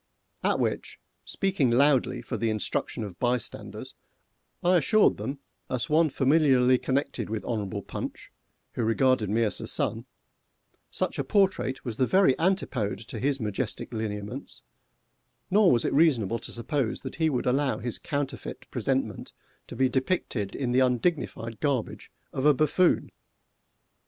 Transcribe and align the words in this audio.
At 0.43 0.59
which, 0.59 0.99
speaking 1.25 1.69
loudly 1.69 2.23
for 2.23 2.35
instruction 2.43 3.03
of 3.03 3.19
bystanders, 3.19 3.93
I 4.63 4.77
assured 4.77 5.17
them, 5.17 5.37
as 5.69 5.91
one 5.91 6.09
familiarly 6.09 6.79
connected 6.79 7.29
with 7.29 7.43
Hon'ble 7.43 7.83
Punch, 7.83 8.31
who 8.73 8.81
regarded 8.83 9.29
me 9.29 9.43
as 9.43 9.61
a 9.61 9.67
son, 9.67 10.07
such 10.89 11.19
a 11.19 11.23
portrait 11.23 11.85
was 11.85 11.97
the 11.97 12.07
very 12.07 12.33
antipode 12.39 12.97
to 13.09 13.19
his 13.19 13.39
majestic 13.39 13.93
lineaments, 13.93 14.63
nor 15.51 15.71
was 15.71 15.85
it 15.85 15.93
reasonable 15.93 16.39
to 16.39 16.51
suppose 16.51 17.01
that 17.01 17.17
he 17.17 17.29
would 17.29 17.45
allow 17.45 17.77
his 17.77 17.99
counterfeit 17.99 18.67
presentment 18.71 19.33
to 19.67 19.75
be 19.75 19.87
depicted 19.87 20.55
in 20.55 20.71
the 20.71 20.79
undignified 20.79 21.59
garbage 21.59 22.11
of 22.33 22.43
a 22.43 22.55
buffoon! 22.55 23.11